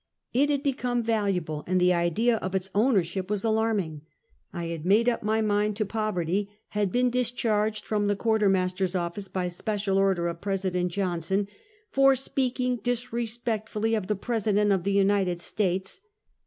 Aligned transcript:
It 0.33 0.49
had 0.49 0.63
become 0.63 1.03
valuable 1.03 1.63
and 1.67 1.79
the 1.79 1.93
idea 1.93 2.37
of 2.37 2.55
its 2.55 2.71
owner 2.73 3.03
ship 3.03 3.29
was 3.29 3.43
alarming! 3.43 4.01
I 4.51 4.65
had 4.65 4.83
made 4.83 5.07
up 5.07 5.21
my 5.21 5.41
mind 5.41 5.77
to 5.77 5.85
poverty, 5.85 6.49
had 6.69 6.91
been 6.91 7.11
discharged 7.11 7.85
from 7.85 8.07
the 8.07 8.15
Quarter 8.15 8.49
Mas 8.49 8.73
ter's 8.73 8.95
office 8.95 9.27
by 9.27 9.47
special 9.47 9.99
order 9.99 10.27
of 10.27 10.41
President 10.41 10.91
Johnson," 10.91 11.47
for 11.91 12.15
speaking 12.15 12.77
disrespectfully 12.77 13.93
of 13.93 14.07
the 14.07 14.15
President 14.15 14.71
of 14.71 14.85
the 14.85 14.91
United 14.93 15.39
States!" 15.39 16.01